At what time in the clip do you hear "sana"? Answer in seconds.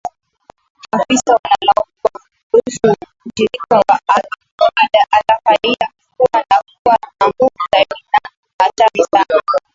9.11-9.41